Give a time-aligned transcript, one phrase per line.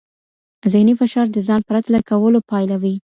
[0.73, 2.95] ذهني فشار د ځان پرتله کولو پایله وي.